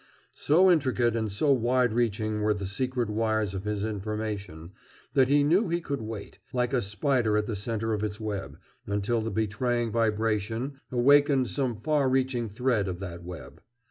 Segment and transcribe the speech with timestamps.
[0.33, 4.71] So intricate and so wide reaching were the secret wires of his information
[5.13, 8.57] that he knew he could wait, like a spider at the center of its web,
[8.87, 13.61] until the betraying vibration awakened some far reaching thread of that web.